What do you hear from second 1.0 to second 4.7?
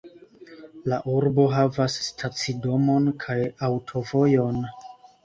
urbo havas stacidomon kaj aŭtovojon.